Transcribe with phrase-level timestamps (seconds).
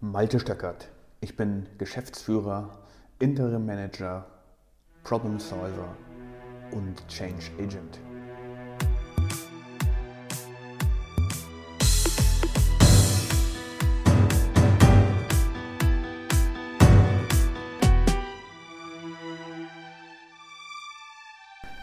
[0.00, 0.88] Malte Stöckert.
[1.20, 2.68] Ich bin Geschäftsführer,
[3.18, 4.26] Interim Manager,
[5.02, 5.88] Problem Solver
[6.72, 8.00] und Change Agent.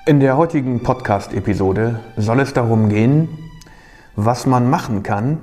[0.05, 3.29] In der heutigen Podcast-Episode soll es darum gehen,
[4.15, 5.39] was man machen kann,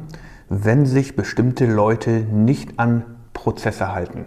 [0.48, 4.26] wenn sich bestimmte Leute nicht an Prozesse halten.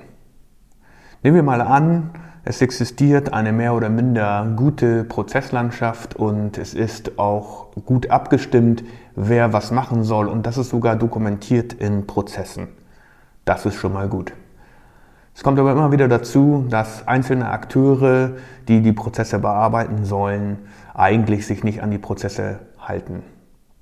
[1.23, 2.11] Nehmen wir mal an,
[2.43, 8.83] es existiert eine mehr oder minder gute Prozesslandschaft und es ist auch gut abgestimmt,
[9.15, 12.69] wer was machen soll und das ist sogar dokumentiert in Prozessen.
[13.45, 14.33] Das ist schon mal gut.
[15.35, 18.31] Es kommt aber immer wieder dazu, dass einzelne Akteure,
[18.67, 20.59] die die Prozesse bearbeiten sollen,
[20.93, 23.23] eigentlich sich nicht an die Prozesse halten.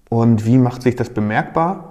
[0.09, 1.88] Und wie macht sich das bemerkbar?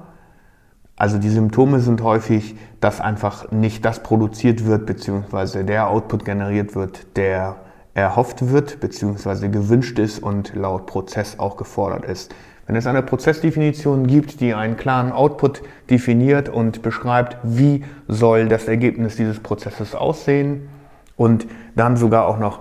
[0.98, 6.74] Also die Symptome sind häufig, dass einfach nicht das produziert wird, beziehungsweise der Output generiert
[6.74, 7.56] wird, der
[7.94, 12.34] erhofft wird, beziehungsweise gewünscht ist und laut Prozess auch gefordert ist.
[12.66, 18.66] Wenn es eine Prozessdefinition gibt, die einen klaren Output definiert und beschreibt, wie soll das
[18.66, 20.68] Ergebnis dieses Prozesses aussehen
[21.16, 22.60] und dann sogar auch noch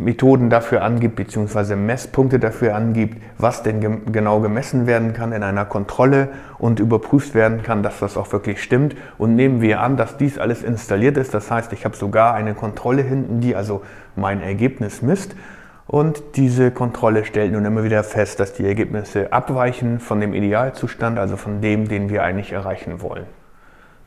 [0.00, 5.66] Messmethoden dafür angibt, beziehungsweise Messpunkte dafür angibt, was denn genau gemessen werden kann in einer
[5.66, 8.96] Kontrolle und überprüft werden kann, dass das auch wirklich stimmt.
[9.18, 11.34] Und nehmen wir an, dass dies alles installiert ist.
[11.34, 13.82] Das heißt, ich habe sogar eine Kontrolle hinten, die also
[14.16, 15.36] mein Ergebnis misst
[15.86, 21.18] und diese Kontrolle stellt nun immer wieder fest, dass die Ergebnisse abweichen von dem Idealzustand,
[21.18, 23.26] also von dem, den wir eigentlich erreichen wollen.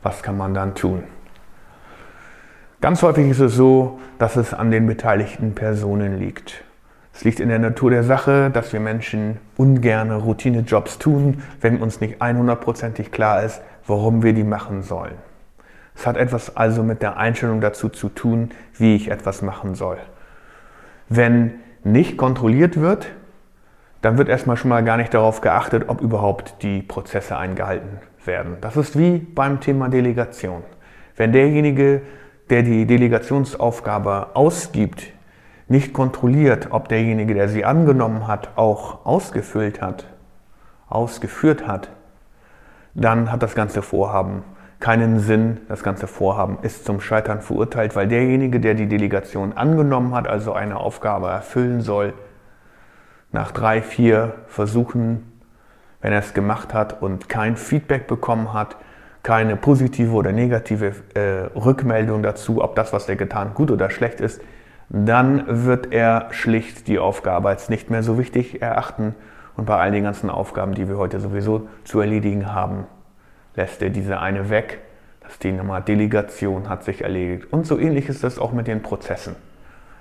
[0.02, 1.04] Was kann man dann tun?
[2.84, 6.64] Ganz häufig ist es so, dass es an den beteiligten Personen liegt.
[7.14, 12.02] Es liegt in der Natur der Sache, dass wir Menschen ungerne Routinejobs tun, wenn uns
[12.02, 15.14] nicht 100%ig klar ist, warum wir die machen sollen.
[15.96, 19.96] Es hat etwas also mit der Einstellung dazu zu tun, wie ich etwas machen soll.
[21.08, 21.54] Wenn
[21.84, 23.06] nicht kontrolliert wird,
[24.02, 28.58] dann wird erstmal schon mal gar nicht darauf geachtet, ob überhaupt die Prozesse eingehalten werden.
[28.60, 30.64] Das ist wie beim Thema Delegation.
[31.16, 32.02] Wenn derjenige,
[32.50, 35.12] der die Delegationsaufgabe ausgibt,
[35.66, 40.06] nicht kontrolliert, ob derjenige, der sie angenommen hat, auch ausgefüllt hat,
[40.88, 41.90] ausgeführt hat,
[42.94, 44.44] dann hat das ganze Vorhaben
[44.84, 45.62] keinen Sinn.
[45.68, 50.52] Das ganze Vorhaben ist zum Scheitern verurteilt, weil derjenige, der die Delegation angenommen hat, also
[50.52, 52.12] eine Aufgabe erfüllen soll,
[53.32, 55.32] nach drei, vier Versuchen,
[56.02, 58.76] wenn er es gemacht hat und kein Feedback bekommen hat,
[59.24, 64.20] keine positive oder negative äh, Rückmeldung dazu, ob das, was er getan, gut oder schlecht
[64.20, 64.40] ist,
[64.90, 69.14] dann wird er schlicht die Aufgabe als nicht mehr so wichtig erachten
[69.56, 72.86] und bei all den ganzen Aufgaben, die wir heute sowieso zu erledigen haben,
[73.56, 74.80] lässt er diese eine weg.
[75.22, 77.50] Das Thema Delegation hat sich erledigt.
[77.50, 79.36] Und so ähnlich ist das auch mit den Prozessen.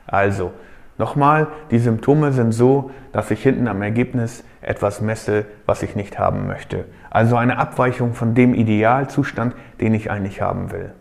[0.05, 0.51] Also,
[0.97, 6.19] nochmal, die Symptome sind so, dass ich hinten am Ergebnis etwas messe, was ich nicht
[6.19, 6.85] haben möchte.
[7.09, 10.93] Also eine Abweichung von dem Idealzustand, den ich eigentlich haben will.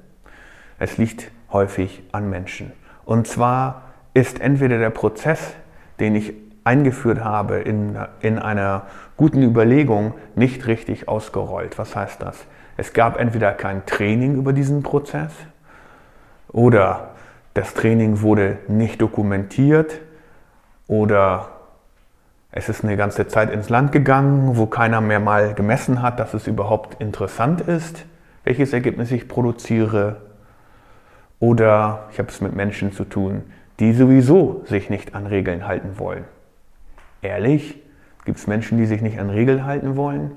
[0.79, 2.73] Es liegt häufig an Menschen.
[3.05, 3.83] Und zwar
[4.15, 5.55] ist entweder der Prozess,
[6.01, 8.87] den ich eingeführt habe in, in einer
[9.17, 11.79] guten Überlegung, nicht richtig ausgerollt.
[11.79, 12.45] Was heißt das?
[12.77, 15.33] Es gab entweder kein Training über diesen Prozess
[16.49, 17.11] oder
[17.55, 20.01] das Training wurde nicht dokumentiert
[20.87, 21.49] oder
[22.51, 26.35] es ist eine ganze Zeit ins Land gegangen, wo keiner mehr mal gemessen hat, dass
[26.35, 28.05] es überhaupt interessant ist,
[28.45, 30.21] welches Ergebnis ich produziere.
[31.41, 33.43] Oder ich habe es mit Menschen zu tun,
[33.81, 36.25] die sowieso sich nicht an Regeln halten wollen.
[37.23, 37.79] Ehrlich?
[38.25, 40.33] Gibt es Menschen, die sich nicht an Regeln halten wollen?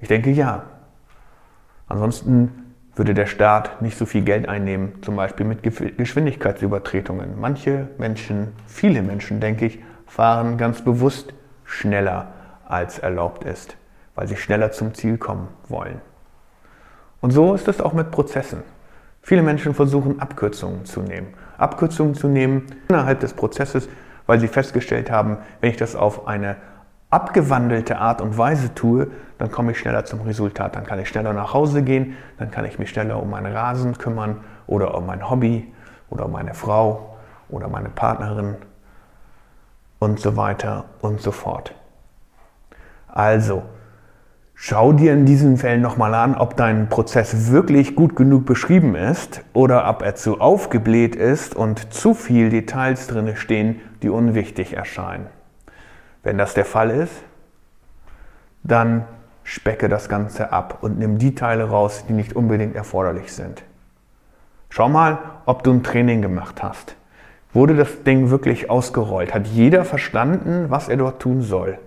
[0.00, 0.62] Ich denke ja.
[1.88, 2.69] Ansonsten
[3.00, 7.40] würde der Staat nicht so viel Geld einnehmen, zum Beispiel mit Geschwindigkeitsübertretungen.
[7.40, 11.32] Manche Menschen, viele Menschen, denke ich, fahren ganz bewusst
[11.64, 12.34] schneller
[12.68, 13.74] als erlaubt ist,
[14.14, 16.02] weil sie schneller zum Ziel kommen wollen.
[17.22, 18.64] Und so ist es auch mit Prozessen.
[19.22, 21.28] Viele Menschen versuchen Abkürzungen zu nehmen.
[21.56, 23.88] Abkürzungen zu nehmen innerhalb des Prozesses,
[24.26, 26.56] weil sie festgestellt haben, wenn ich das auf eine
[27.10, 29.08] abgewandelte Art und Weise tue,
[29.38, 30.76] dann komme ich schneller zum Resultat.
[30.76, 33.98] Dann kann ich schneller nach Hause gehen, dann kann ich mich schneller um meinen Rasen
[33.98, 35.72] kümmern oder um mein Hobby
[36.08, 37.16] oder um meine Frau
[37.48, 38.56] oder meine Partnerin
[39.98, 41.74] und so weiter und so fort.
[43.08, 43.64] Also,
[44.62, 49.40] Schau dir in diesen Fällen nochmal an, ob dein Prozess wirklich gut genug beschrieben ist
[49.54, 55.28] oder ob er zu aufgebläht ist und zu viel Details drin stehen, die unwichtig erscheinen.
[56.22, 57.14] Wenn das der Fall ist,
[58.62, 59.04] dann
[59.42, 63.62] specke das Ganze ab und nimm die Teile raus, die nicht unbedingt erforderlich sind.
[64.68, 66.94] Schau mal, ob du ein Training gemacht hast.
[67.52, 69.34] Wurde das Ding wirklich ausgerollt?
[69.34, 71.78] Hat jeder verstanden, was er dort tun soll?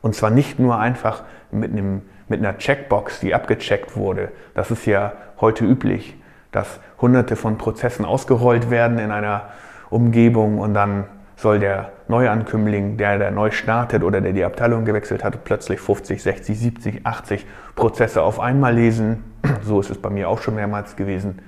[0.00, 4.32] Und zwar nicht nur einfach mit, einem, mit einer Checkbox, die abgecheckt wurde.
[4.54, 6.16] Das ist ja heute üblich,
[6.52, 9.50] dass hunderte von Prozessen ausgerollt werden in einer
[9.90, 11.04] Umgebung und dann
[11.44, 16.22] soll der Neuankömmling, der, der neu startet oder der die Abteilung gewechselt hat, plötzlich 50,
[16.22, 17.46] 60, 70, 80
[17.76, 19.24] Prozesse auf einmal lesen.
[19.62, 21.42] So ist es bei mir auch schon mehrmals gewesen.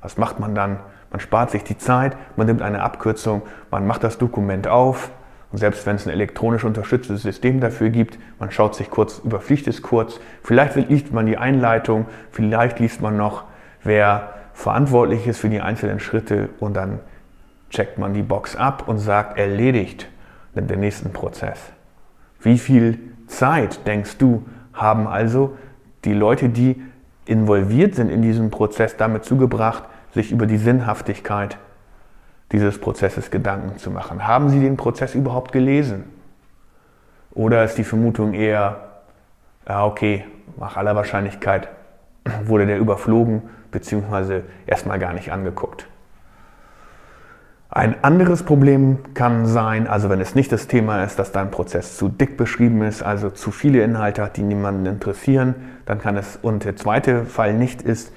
[0.00, 0.78] Was macht man dann?
[1.10, 3.42] Man spart sich die Zeit, man nimmt eine Abkürzung,
[3.72, 5.10] man macht das Dokument auf.
[5.50, 9.66] Und selbst wenn es ein elektronisch unterstütztes System dafür gibt, man schaut sich kurz, überfliegt
[9.66, 10.20] es kurz.
[10.44, 13.42] Vielleicht liest man die Einleitung, vielleicht liest man noch,
[13.82, 17.00] wer verantwortlich ist für die einzelnen Schritte und dann
[17.72, 20.08] checkt man die Box ab und sagt erledigt,
[20.54, 21.58] nimmt den nächsten Prozess.
[22.40, 25.56] Wie viel Zeit, denkst du, haben also
[26.04, 26.80] die Leute, die
[27.24, 31.56] involviert sind in diesem Prozess, damit zugebracht, sich über die Sinnhaftigkeit
[32.50, 34.26] dieses Prozesses Gedanken zu machen?
[34.26, 36.04] Haben sie den Prozess überhaupt gelesen?
[37.32, 38.88] Oder ist die Vermutung eher,
[39.66, 40.26] ja okay,
[40.58, 41.68] nach aller Wahrscheinlichkeit
[42.44, 44.42] wurde der überflogen bzw.
[44.66, 45.86] erstmal gar nicht angeguckt?
[47.74, 51.96] Ein anderes Problem kann sein, also wenn es nicht das Thema ist, dass dein Prozess
[51.96, 55.54] zu dick beschrieben ist, also zu viele Inhalte hat, die niemanden interessieren,
[55.86, 58.12] dann kann es, und der zweite Fall nicht ist,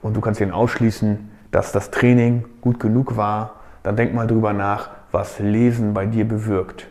[0.00, 1.18] und du kannst ihn ausschließen,
[1.50, 6.26] dass das Training gut genug war, dann denk mal drüber nach, was Lesen bei dir
[6.26, 6.88] bewirkt.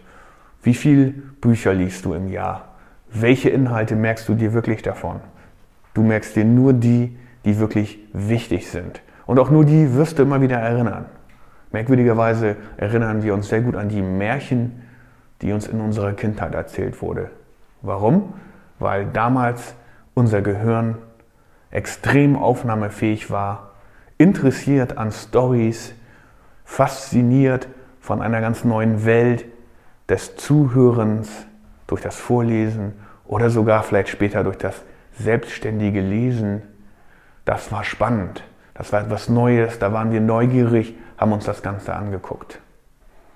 [0.61, 2.75] Wie viele Bücher liest du im Jahr?
[3.11, 5.19] Welche Inhalte merkst du dir wirklich davon?
[5.95, 9.01] Du merkst dir nur die, die wirklich wichtig sind.
[9.25, 11.05] Und auch nur die wirst du immer wieder erinnern.
[11.71, 14.81] Merkwürdigerweise erinnern wir uns sehr gut an die Märchen,
[15.41, 17.31] die uns in unserer Kindheit erzählt wurde.
[17.81, 18.33] Warum?
[18.79, 19.73] Weil damals
[20.13, 20.97] unser Gehirn
[21.71, 23.71] extrem aufnahmefähig war,
[24.17, 25.93] interessiert an Stories,
[26.65, 27.67] fasziniert
[27.99, 29.45] von einer ganz neuen Welt
[30.09, 31.47] des Zuhörens
[31.87, 32.93] durch das Vorlesen
[33.25, 34.81] oder sogar vielleicht später durch das
[35.17, 36.63] selbstständige Lesen.
[37.45, 38.43] Das war spannend.
[38.73, 42.59] Das war etwas Neues, da waren wir neugierig, haben uns das Ganze angeguckt,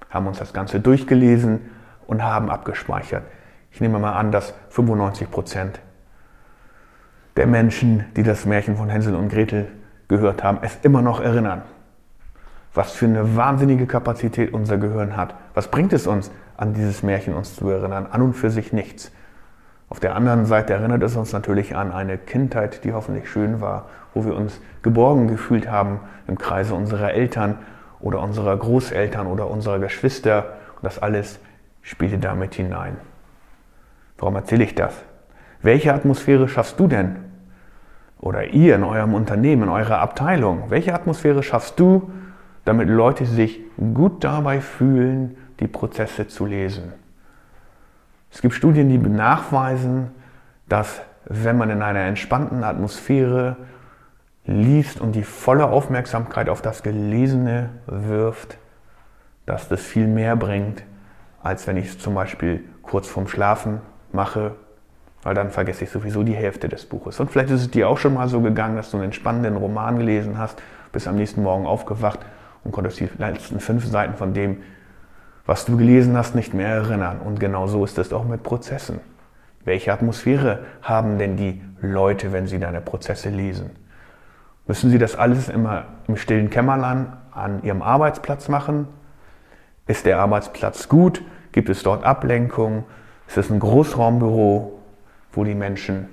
[0.09, 1.69] haben uns das Ganze durchgelesen
[2.07, 3.23] und haben abgespeichert.
[3.71, 5.79] Ich nehme mal an, dass 95 Prozent
[7.37, 9.67] der Menschen, die das Märchen von Hänsel und Gretel
[10.07, 11.61] gehört haben, es immer noch erinnern.
[12.73, 15.35] Was für eine wahnsinnige Kapazität unser Gehirn hat.
[15.53, 18.07] Was bringt es uns, an dieses Märchen uns zu erinnern?
[18.09, 19.11] An und für sich nichts.
[19.89, 23.89] Auf der anderen Seite erinnert es uns natürlich an eine Kindheit, die hoffentlich schön war,
[24.15, 27.59] wo wir uns geborgen gefühlt haben im Kreise unserer Eltern
[28.05, 30.53] oder unserer Großeltern oder unserer Geschwister.
[30.75, 31.39] Und das alles
[31.81, 32.97] spielte damit hinein.
[34.19, 34.93] Warum erzähle ich das?
[35.63, 37.15] Welche Atmosphäre schaffst du denn?
[38.19, 40.69] Oder ihr in eurem Unternehmen, in eurer Abteilung?
[40.69, 42.11] Welche Atmosphäre schaffst du,
[42.63, 43.59] damit Leute sich
[43.95, 46.93] gut dabei fühlen, die Prozesse zu lesen?
[48.31, 50.11] Es gibt Studien, die nachweisen,
[50.69, 53.57] dass wenn man in einer entspannten Atmosphäre
[54.47, 58.57] liest und die volle Aufmerksamkeit auf das Gelesene wirft,
[59.45, 60.83] dass das viel mehr bringt,
[61.42, 63.81] als wenn ich es zum Beispiel kurz vorm Schlafen
[64.12, 64.56] mache,
[65.24, 67.19] weil dann vergesse ich sowieso die Hälfte des Buches.
[67.19, 69.98] Und vielleicht ist es dir auch schon mal so gegangen, dass du einen spannenden Roman
[69.98, 72.19] gelesen hast, bist am nächsten Morgen aufgewacht
[72.63, 74.62] und konntest die letzten fünf Seiten von dem,
[75.46, 77.19] was du gelesen hast, nicht mehr erinnern.
[77.19, 79.00] Und genau so ist es auch mit Prozessen.
[79.63, 83.72] Welche Atmosphäre haben denn die Leute, wenn sie deine Prozesse lesen?
[84.67, 88.88] Müssen Sie das alles immer im stillen Kämmerlein an Ihrem Arbeitsplatz machen?
[89.88, 91.22] Ist der Arbeitsplatz gut?
[91.51, 92.86] Gibt es dort Ablenkung?
[93.27, 94.79] Ist es ein Großraumbüro,
[95.31, 96.10] wo die Menschen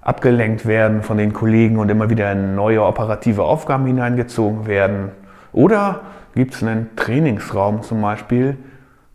[0.00, 5.12] abgelenkt werden von den Kollegen und immer wieder in neue operative Aufgaben hineingezogen werden?
[5.52, 6.00] Oder
[6.34, 8.58] gibt es einen Trainingsraum zum Beispiel,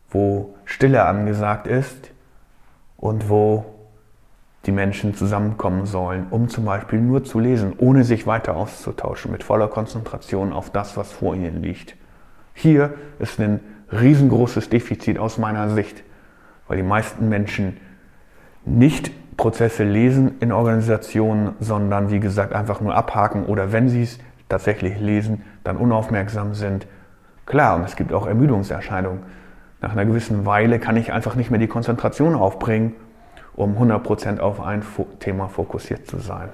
[0.10, 2.12] wo Stille angesagt ist
[2.98, 3.66] und wo
[4.66, 9.44] die Menschen zusammenkommen sollen, um zum Beispiel nur zu lesen, ohne sich weiter auszutauschen, mit
[9.44, 11.96] voller Konzentration auf das, was vor ihnen liegt.
[12.54, 13.62] Hier ist ein
[13.92, 16.04] riesengroßes Defizit aus meiner Sicht,
[16.68, 17.78] weil die meisten Menschen
[18.66, 24.20] nicht Prozesse lesen in Organisationen, sondern wie gesagt einfach nur abhaken oder wenn sie es
[24.50, 26.86] tatsächlich lesen, dann unaufmerksam sind.
[27.46, 29.22] Klar, und es gibt auch Ermüdungserscheinungen.
[29.82, 32.94] Nach einer gewissen Weile kann ich einfach nicht mehr die Konzentration aufbringen
[33.60, 34.84] um 100% auf ein
[35.20, 36.50] Thema fokussiert zu sein.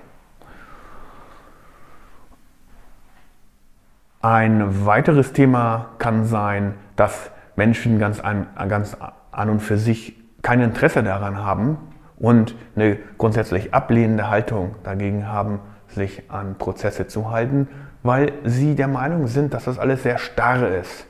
[4.24, 8.98] Ein weiteres Thema kann sein, dass Menschen ganz an, ganz
[9.32, 11.78] an und für sich kein Interesse daran haben
[12.18, 17.68] und eine grundsätzlich ablehnende Haltung dagegen haben, sich an Prozesse zu halten,
[18.02, 21.06] weil sie der Meinung sind, dass das alles sehr starr ist.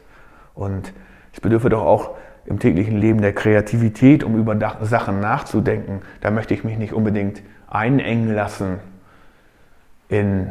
[0.55, 0.91] Und
[1.31, 6.01] es bedürfe doch auch im täglichen Leben der Kreativität, um über Sachen nachzudenken.
[6.21, 8.79] Da möchte ich mich nicht unbedingt einengen lassen
[10.09, 10.49] in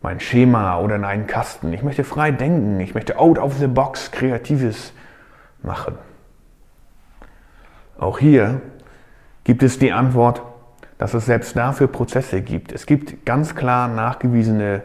[0.00, 1.72] mein Schema oder in einen Kasten.
[1.72, 2.80] Ich möchte frei denken.
[2.80, 4.92] Ich möchte out of the box Kreatives
[5.62, 5.94] machen.
[7.98, 8.60] Auch hier
[9.44, 10.42] gibt es die Antwort,
[10.98, 12.72] dass es selbst dafür Prozesse gibt.
[12.72, 14.82] Es gibt ganz klar nachgewiesene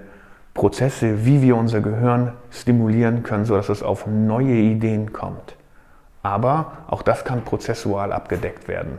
[0.53, 5.55] Prozesse, wie wir unser Gehirn stimulieren können, sodass es auf neue Ideen kommt.
[6.27, 8.97] Aber auch das kann prozessual abgedeckt werden.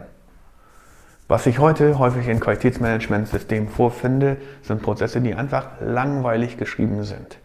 [1.28, 7.37] Was ich heute häufig in Qualitätsmanagementsystemen vorfinde, sind Prozesse, die einfach langweilig geschrieben sind.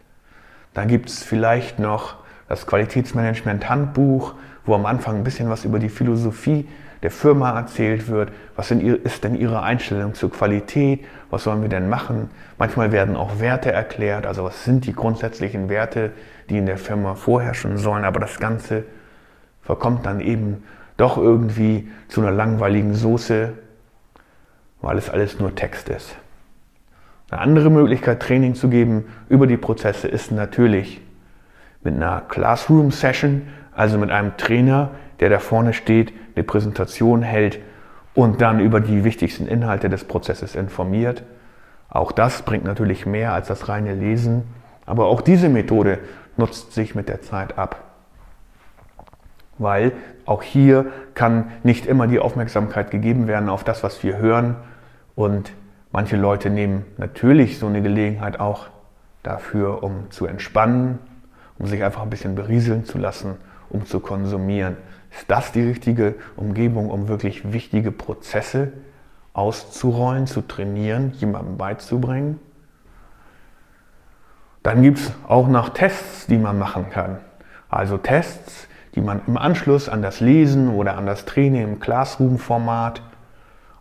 [0.72, 2.16] Dann gibt es vielleicht noch
[2.48, 4.32] das Qualitätsmanagement-Handbuch,
[4.64, 6.66] wo am Anfang ein bisschen was über die Philosophie
[7.02, 8.32] der Firma erzählt wird.
[8.56, 11.04] Was ist denn Ihre Einstellung zur Qualität?
[11.28, 12.30] Was sollen wir denn machen?
[12.56, 14.24] Manchmal werden auch Werte erklärt.
[14.24, 16.12] Also was sind die grundsätzlichen Werte,
[16.48, 18.06] die in der Firma vorherrschen sollen?
[18.06, 18.84] Aber das Ganze
[19.64, 20.62] verkommt dann eben
[20.96, 23.52] doch irgendwie zu einer langweiligen Soße,
[24.80, 26.16] weil es alles nur Text ist.
[27.30, 31.00] Eine andere Möglichkeit, Training zu geben über die Prozesse, ist natürlich
[31.82, 33.42] mit einer Classroom-Session,
[33.74, 34.90] also mit einem Trainer,
[35.20, 37.58] der da vorne steht, eine Präsentation hält
[38.14, 41.24] und dann über die wichtigsten Inhalte des Prozesses informiert.
[41.88, 44.44] Auch das bringt natürlich mehr als das reine Lesen,
[44.86, 45.98] aber auch diese Methode
[46.36, 47.83] nutzt sich mit der Zeit ab.
[49.58, 49.92] Weil
[50.26, 54.56] auch hier kann nicht immer die Aufmerksamkeit gegeben werden auf das, was wir hören,
[55.14, 55.52] und
[55.92, 58.66] manche Leute nehmen natürlich so eine Gelegenheit auch
[59.22, 60.98] dafür, um zu entspannen,
[61.58, 63.36] um sich einfach ein bisschen berieseln zu lassen,
[63.70, 64.76] um zu konsumieren.
[65.16, 68.72] Ist das die richtige Umgebung, um wirklich wichtige Prozesse
[69.32, 72.40] auszurollen, zu trainieren, jemandem beizubringen?
[74.64, 77.18] Dann gibt es auch noch Tests, die man machen kann.
[77.68, 83.02] Also Tests, die man im Anschluss an das Lesen oder an das Training im Classroom-Format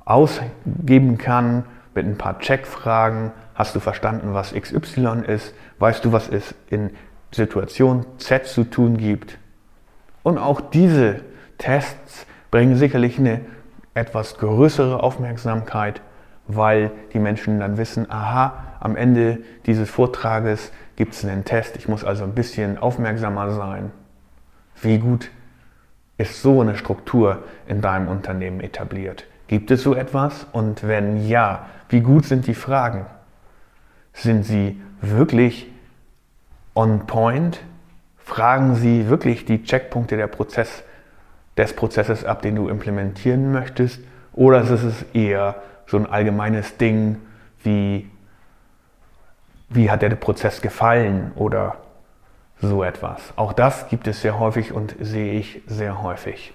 [0.06, 3.32] ausgeben kann mit ein paar Checkfragen.
[3.56, 5.54] Hast du verstanden, was XY ist?
[5.80, 6.92] Weißt du, was es in
[7.32, 9.38] Situation Z zu tun gibt?
[10.24, 11.22] Und auch diese
[11.58, 13.42] Tests bringen sicherlich eine
[13.94, 16.02] etwas größere Aufmerksamkeit,
[16.48, 21.88] weil die Menschen dann wissen, aha, am Ende dieses Vortrages gibt es einen Test, ich
[21.88, 23.92] muss also ein bisschen aufmerksamer sein.
[24.84, 25.32] Wie gut
[26.18, 29.26] ist so eine Struktur in deinem Unternehmen etabliert?
[29.48, 30.46] Gibt es so etwas?
[30.52, 33.06] Und wenn ja, wie gut sind die Fragen?
[34.14, 35.72] Sind sie wirklich
[36.76, 37.62] on point?
[38.18, 40.84] Fragen sie wirklich die Checkpunkte der Prozess,
[41.58, 44.02] des Prozesses ab, den du implementieren möchtest?
[44.34, 45.56] Oder ist es eher
[45.88, 47.18] so ein allgemeines Ding
[47.64, 48.10] wie,
[49.70, 51.78] wie hat der Prozess gefallen oder
[52.64, 53.34] so etwas?
[53.36, 56.54] Auch das gibt es sehr häufig und sehe ich sehr häufig.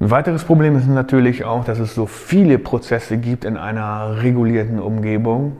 [0.00, 4.78] Ein weiteres Problem ist natürlich auch, dass es so viele Prozesse gibt in einer regulierten
[4.78, 5.56] Umgebung,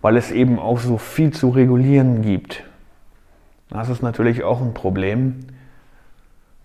[0.00, 2.64] weil es eben auch so viel zu regulieren gibt.
[3.70, 5.40] Das ist natürlich auch ein Problem.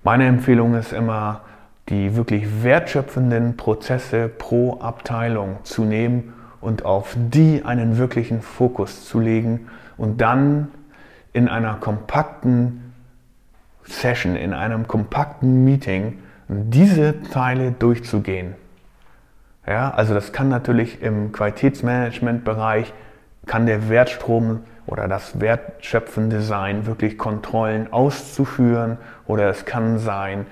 [0.04, 1.42] Meine Empfehlung ist immer,
[1.90, 9.20] die wirklich wertschöpfenden Prozesse pro Abteilung zu nehmen und auf die einen wirklichen Fokus zu
[9.20, 10.70] legen und dann
[11.34, 12.94] in einer kompakten
[13.84, 18.56] Session, in einem kompakten Meeting diese Teile durchzugehen.
[19.68, 22.94] Ja, also das kann natürlich im Qualitätsmanagement-Bereich,
[23.46, 30.46] kann der Wertstrom oder das wertschöpfende sein, wirklich Kontrollen auszuführen oder es kann sein,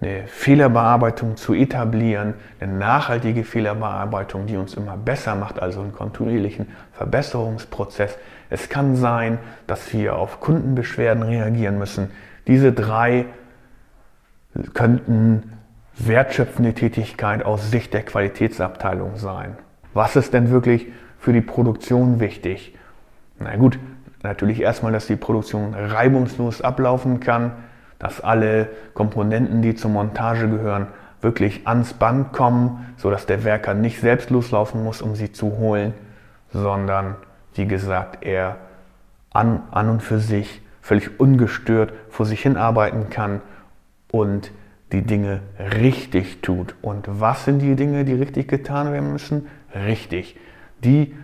[0.00, 6.68] eine Fehlerbearbeitung zu etablieren, eine nachhaltige Fehlerbearbeitung, die uns immer besser macht, also einen kontinuierlichen
[6.92, 8.16] Verbesserungsprozess.
[8.50, 12.10] Es kann sein, dass wir auf Kundenbeschwerden reagieren müssen.
[12.46, 13.26] Diese drei
[14.74, 15.52] könnten
[15.96, 19.56] wertschöpfende Tätigkeit aus Sicht der Qualitätsabteilung sein.
[19.94, 20.86] Was ist denn wirklich
[21.18, 22.76] für die Produktion wichtig?
[23.38, 23.78] Na gut,
[24.22, 27.52] natürlich erstmal, dass die Produktion reibungslos ablaufen kann,
[27.98, 30.88] dass alle Komponenten, die zur Montage gehören,
[31.20, 35.92] wirklich ans Band kommen, sodass der Werker nicht selbst loslaufen muss, um sie zu holen,
[36.52, 37.16] sondern,
[37.54, 38.56] wie gesagt, er
[39.32, 43.40] an, an und für sich völlig ungestört vor sich hin arbeiten kann
[44.10, 44.50] und
[44.92, 46.74] die Dinge richtig tut.
[46.82, 49.46] Und was sind die Dinge, die richtig getan werden müssen?
[49.74, 50.36] Richtig.
[50.82, 51.14] Die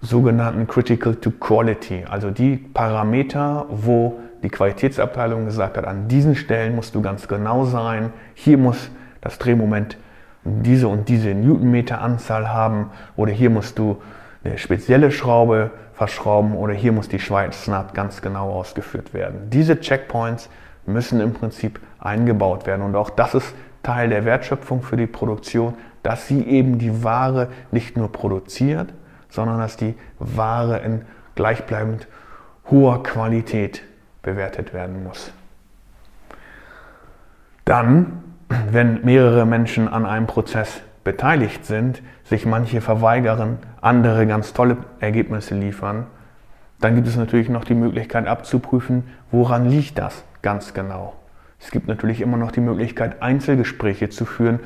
[0.00, 6.76] sogenannten Critical to Quality, also die Parameter, wo die Qualitätsabteilung gesagt hat, an diesen Stellen
[6.76, 9.98] musst du ganz genau sein, hier muss das Drehmoment
[10.44, 14.00] diese und diese Newtonmeter Anzahl haben oder hier musst du
[14.46, 19.50] eine spezielle Schraube verschrauben oder hier muss die Schweißnaht ganz genau ausgeführt werden.
[19.50, 20.48] Diese Checkpoints
[20.86, 25.74] müssen im Prinzip eingebaut werden und auch das ist Teil der Wertschöpfung für die Produktion,
[26.02, 28.92] dass sie eben die Ware nicht nur produziert,
[29.28, 31.02] sondern dass die Ware in
[31.34, 32.06] gleichbleibend
[32.70, 33.82] hoher Qualität
[34.22, 35.32] bewertet werden muss.
[37.64, 38.22] Dann,
[38.70, 45.54] wenn mehrere Menschen an einem Prozess beteiligt sind, sich manche verweigern, andere ganz tolle Ergebnisse
[45.54, 46.06] liefern,
[46.80, 51.14] dann gibt es natürlich noch die Möglichkeit abzuprüfen, woran liegt das ganz genau.
[51.58, 54.60] Es gibt natürlich immer noch die Möglichkeit, Einzelgespräche zu führen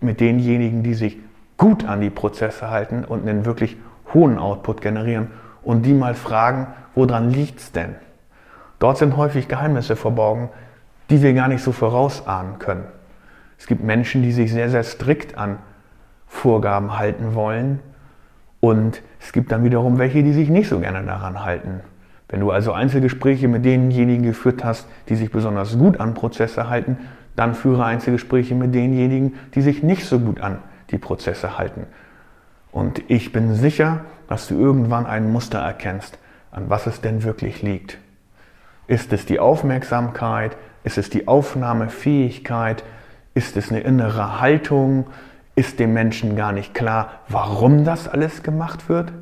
[0.00, 1.18] mit denjenigen, die sich
[1.56, 3.76] gut an die Prozesse halten und einen wirklich
[4.12, 5.28] hohen Output generieren
[5.62, 7.94] und die mal fragen, woran liegt es denn?
[8.78, 10.50] Dort sind häufig Geheimnisse verborgen,
[11.10, 12.84] die wir gar nicht so vorausahnen können.
[13.58, 15.58] Es gibt Menschen, die sich sehr, sehr strikt an
[16.34, 17.80] Vorgaben halten wollen
[18.60, 21.80] und es gibt dann wiederum welche, die sich nicht so gerne daran halten.
[22.28, 26.98] Wenn du also Einzelgespräche mit denjenigen geführt hast, die sich besonders gut an Prozesse halten,
[27.36, 30.58] dann führe Einzelgespräche mit denjenigen, die sich nicht so gut an
[30.90, 31.86] die Prozesse halten.
[32.72, 36.18] Und ich bin sicher, dass du irgendwann ein Muster erkennst,
[36.50, 37.98] an was es denn wirklich liegt.
[38.86, 40.56] Ist es die Aufmerksamkeit?
[40.82, 42.82] Ist es die Aufnahmefähigkeit?
[43.34, 45.06] Ist es eine innere Haltung?
[45.56, 49.12] Ist dem Menschen gar nicht klar, warum das alles gemacht wird?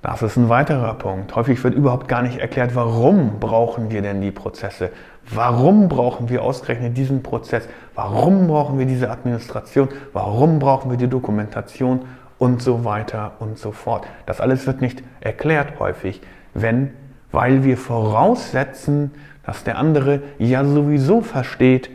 [0.00, 1.34] Das ist ein weiterer Punkt.
[1.34, 4.90] Häufig wird überhaupt gar nicht erklärt, warum brauchen wir denn die Prozesse?
[5.28, 7.68] Warum brauchen wir ausgerechnet diesen Prozess?
[7.94, 9.88] Warum brauchen wir diese Administration?
[10.12, 12.02] Warum brauchen wir die Dokumentation?
[12.38, 14.06] Und so weiter und so fort.
[14.24, 16.20] Das alles wird nicht erklärt häufig,
[16.54, 16.92] wenn,
[17.32, 19.10] weil wir voraussetzen,
[19.44, 21.90] dass der andere ja sowieso versteht,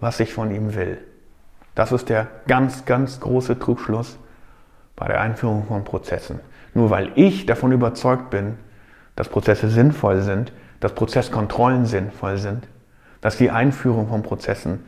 [0.00, 0.96] was ich von ihm will.
[1.76, 4.18] Das ist der ganz, ganz große Trugschluss
[4.96, 6.40] bei der Einführung von Prozessen.
[6.74, 8.56] Nur weil ich davon überzeugt bin,
[9.14, 12.66] dass Prozesse sinnvoll sind, dass Prozesskontrollen sinnvoll sind,
[13.20, 14.84] dass die Einführung von Prozessen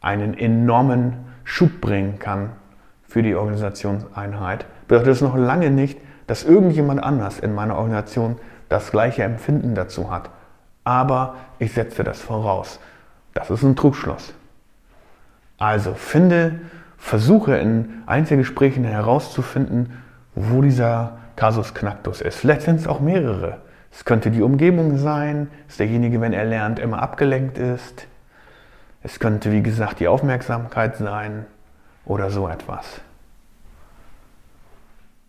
[0.00, 2.50] einen enormen Schub bringen kann
[3.04, 8.36] für die Organisationseinheit, bedeutet es noch lange nicht, dass irgendjemand anders in meiner Organisation
[8.68, 10.30] das gleiche Empfinden dazu hat.
[10.82, 12.80] Aber ich setze das voraus.
[13.32, 14.34] Das ist ein Trugschluss.
[15.62, 16.58] Also finde,
[16.98, 19.92] versuche in Einzelgesprächen herauszufinden,
[20.34, 22.38] wo dieser Kasus Knacktus ist.
[22.38, 23.58] Vielleicht sind es auch mehrere.
[23.92, 28.08] Es könnte die Umgebung sein, dass derjenige, wenn er lernt, immer abgelenkt ist.
[29.04, 31.46] Es könnte, wie gesagt, die Aufmerksamkeit sein
[32.06, 33.00] oder so etwas.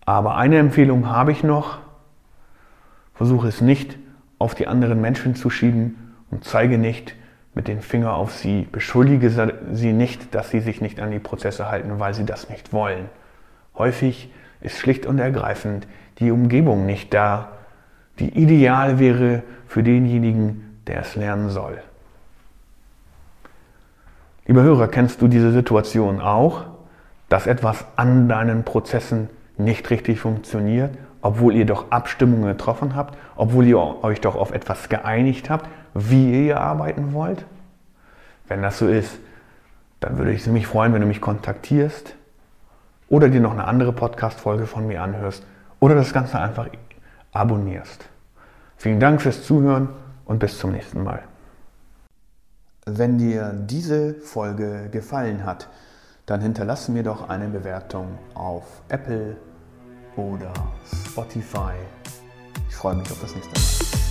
[0.03, 1.77] Aber eine Empfehlung habe ich noch.
[3.13, 3.99] Versuche es nicht
[4.39, 7.13] auf die anderen Menschen zu schieben und zeige nicht,
[7.55, 9.29] mit dem Finger auf sie, beschuldige
[9.71, 13.09] sie nicht, dass sie sich nicht an die Prozesse halten, weil sie das nicht wollen.
[13.77, 15.87] Häufig ist schlicht und ergreifend
[16.19, 17.49] die Umgebung nicht da,
[18.19, 21.81] die ideal wäre für denjenigen, der es lernen soll.
[24.45, 26.65] Lieber Hörer, kennst du diese Situation auch,
[27.29, 30.91] dass etwas an deinen Prozessen nicht richtig funktioniert,
[31.23, 36.47] obwohl ihr doch Abstimmungen getroffen habt, obwohl ihr euch doch auf etwas geeinigt habt, wie
[36.47, 37.45] ihr arbeiten wollt?
[38.49, 39.17] Wenn das so ist,
[40.01, 42.15] dann würde ich mich freuen, wenn du mich kontaktierst
[43.07, 45.45] oder dir noch eine andere Podcast-Folge von mir anhörst
[45.79, 46.67] oder das Ganze einfach
[47.31, 48.03] abonnierst.
[48.75, 49.87] Vielen Dank fürs Zuhören
[50.25, 51.23] und bis zum nächsten Mal.
[52.85, 55.69] Wenn dir diese Folge gefallen hat,
[56.25, 59.37] dann hinterlasse mir doch eine Bewertung auf Apple
[60.15, 60.53] oder
[61.09, 61.73] Spotify.
[62.69, 64.02] Ich freue mich auf das nächste Mal.